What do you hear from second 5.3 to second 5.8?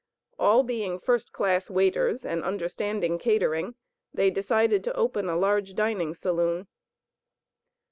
large